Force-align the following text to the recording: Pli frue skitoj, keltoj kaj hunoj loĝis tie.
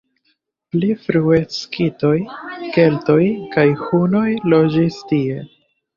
Pli 0.75 0.87
frue 1.01 1.41
skitoj, 1.57 2.15
keltoj 2.79 3.21
kaj 3.57 3.67
hunoj 3.83 4.27
loĝis 4.55 4.99
tie. 5.13 5.39